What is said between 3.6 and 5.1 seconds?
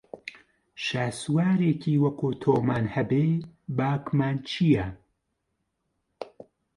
باکمان چییە